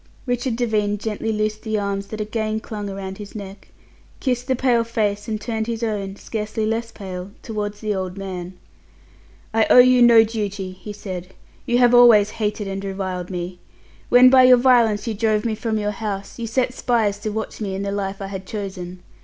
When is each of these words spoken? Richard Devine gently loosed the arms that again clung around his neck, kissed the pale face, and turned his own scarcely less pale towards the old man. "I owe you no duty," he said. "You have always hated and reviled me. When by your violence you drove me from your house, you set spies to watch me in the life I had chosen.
Richard 0.25 0.55
Devine 0.55 0.97
gently 0.97 1.31
loosed 1.31 1.61
the 1.61 1.77
arms 1.77 2.07
that 2.07 2.19
again 2.19 2.59
clung 2.59 2.89
around 2.89 3.19
his 3.19 3.35
neck, 3.35 3.67
kissed 4.19 4.47
the 4.47 4.55
pale 4.55 4.83
face, 4.83 5.27
and 5.27 5.39
turned 5.39 5.67
his 5.67 5.83
own 5.83 6.15
scarcely 6.15 6.65
less 6.65 6.91
pale 6.91 7.29
towards 7.43 7.81
the 7.81 7.93
old 7.93 8.17
man. 8.17 8.57
"I 9.53 9.67
owe 9.69 9.77
you 9.77 10.01
no 10.01 10.23
duty," 10.23 10.71
he 10.71 10.91
said. 10.91 11.35
"You 11.67 11.77
have 11.77 11.93
always 11.93 12.31
hated 12.41 12.67
and 12.67 12.83
reviled 12.83 13.29
me. 13.29 13.59
When 14.09 14.31
by 14.31 14.45
your 14.45 14.57
violence 14.57 15.05
you 15.05 15.13
drove 15.13 15.45
me 15.45 15.53
from 15.53 15.77
your 15.77 15.91
house, 15.91 16.39
you 16.39 16.47
set 16.47 16.73
spies 16.73 17.19
to 17.19 17.29
watch 17.29 17.61
me 17.61 17.75
in 17.75 17.83
the 17.83 17.91
life 17.91 18.23
I 18.23 18.25
had 18.25 18.47
chosen. 18.47 19.03